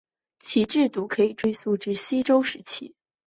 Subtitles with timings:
[0.39, 2.95] 其制度可以追溯至西周时期。